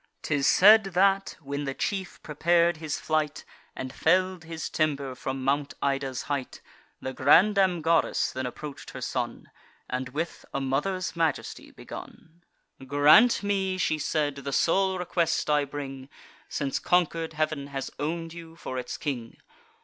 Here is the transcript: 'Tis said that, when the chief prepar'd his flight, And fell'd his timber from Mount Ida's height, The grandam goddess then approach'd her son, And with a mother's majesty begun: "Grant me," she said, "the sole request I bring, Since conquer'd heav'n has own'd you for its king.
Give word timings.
'Tis 0.23 0.47
said 0.47 0.83
that, 0.85 1.37
when 1.39 1.65
the 1.65 1.75
chief 1.75 2.19
prepar'd 2.23 2.77
his 2.77 2.99
flight, 2.99 3.45
And 3.75 3.93
fell'd 3.93 4.45
his 4.45 4.67
timber 4.67 5.13
from 5.13 5.43
Mount 5.43 5.75
Ida's 5.79 6.23
height, 6.23 6.59
The 7.01 7.13
grandam 7.13 7.83
goddess 7.83 8.31
then 8.31 8.47
approach'd 8.47 8.89
her 8.89 9.01
son, 9.01 9.51
And 9.87 10.09
with 10.09 10.43
a 10.55 10.59
mother's 10.59 11.15
majesty 11.15 11.69
begun: 11.69 12.43
"Grant 12.83 13.43
me," 13.43 13.77
she 13.77 13.99
said, 13.99 14.37
"the 14.37 14.51
sole 14.51 14.97
request 14.97 15.51
I 15.51 15.65
bring, 15.65 16.09
Since 16.49 16.79
conquer'd 16.79 17.33
heav'n 17.33 17.67
has 17.67 17.91
own'd 17.99 18.33
you 18.33 18.55
for 18.55 18.79
its 18.79 18.97
king. 18.97 19.37